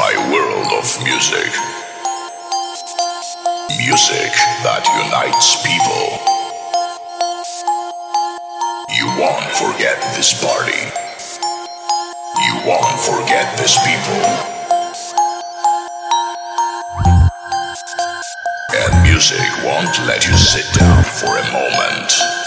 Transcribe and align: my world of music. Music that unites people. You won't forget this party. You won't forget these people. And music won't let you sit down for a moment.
my 0.00 0.16
world 0.32 0.72
of 0.80 0.88
music. 1.04 1.52
Music 3.76 4.32
that 4.64 4.80
unites 5.04 5.60
people. 5.60 6.06
You 8.96 9.06
won't 9.20 9.50
forget 9.60 10.00
this 10.16 10.32
party. 10.40 10.80
You 12.46 12.54
won't 12.64 12.96
forget 13.10 13.46
these 13.60 13.76
people. 13.84 14.24
And 18.80 18.92
music 19.04 19.44
won't 19.68 19.94
let 20.08 20.26
you 20.26 20.32
sit 20.32 20.64
down 20.78 21.04
for 21.04 21.36
a 21.36 21.44
moment. 21.52 22.39